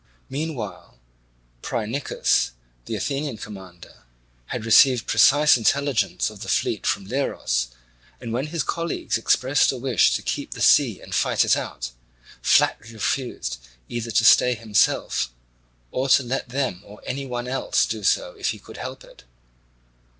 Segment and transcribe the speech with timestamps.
[0.31, 0.97] Meanwhile
[1.61, 2.53] Phrynichus,
[2.85, 4.05] the Athenian commander,
[4.47, 7.67] had received precise intelligence of the fleet from Leros,
[8.19, 11.91] and when his colleagues expressed a wish to keep the sea and fight it out,
[12.41, 13.59] flatly refused
[13.89, 15.31] either to stay himself
[15.91, 19.23] or to let them or any one else do so if he could help it.